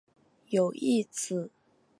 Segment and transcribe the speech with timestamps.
[0.49, 1.51] 有一子。